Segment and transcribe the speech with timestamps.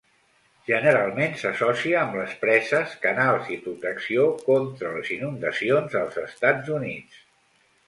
[0.69, 7.25] Generalment s'associa amb les preses, canals i protecció contra les inundacions als Estats Units.